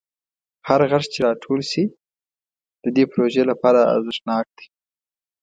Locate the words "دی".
4.57-4.67